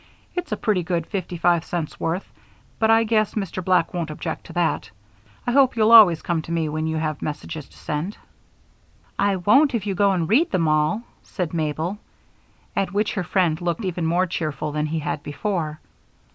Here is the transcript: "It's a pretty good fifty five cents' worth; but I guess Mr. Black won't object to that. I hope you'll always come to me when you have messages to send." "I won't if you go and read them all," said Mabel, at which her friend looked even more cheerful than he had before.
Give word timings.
"It's 0.33 0.51
a 0.51 0.57
pretty 0.57 0.81
good 0.81 1.05
fifty 1.05 1.37
five 1.37 1.63
cents' 1.63 1.99
worth; 1.99 2.27
but 2.79 2.89
I 2.89 3.03
guess 3.03 3.35
Mr. 3.35 3.63
Black 3.63 3.93
won't 3.93 4.09
object 4.09 4.47
to 4.47 4.53
that. 4.53 4.89
I 5.45 5.51
hope 5.51 5.75
you'll 5.75 5.91
always 5.91 6.23
come 6.23 6.41
to 6.41 6.51
me 6.51 6.67
when 6.69 6.87
you 6.87 6.97
have 6.97 7.21
messages 7.21 7.69
to 7.69 7.77
send." 7.77 8.17
"I 9.19 9.35
won't 9.35 9.75
if 9.75 9.85
you 9.85 9.93
go 9.93 10.11
and 10.13 10.27
read 10.27 10.49
them 10.49 10.67
all," 10.67 11.03
said 11.21 11.53
Mabel, 11.53 11.99
at 12.75 12.91
which 12.93 13.13
her 13.13 13.23
friend 13.23 13.61
looked 13.61 13.85
even 13.85 14.07
more 14.07 14.25
cheerful 14.25 14.71
than 14.71 14.87
he 14.87 14.97
had 14.97 15.21
before. 15.21 15.79